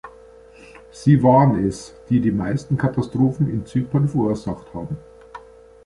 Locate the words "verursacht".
4.09-4.73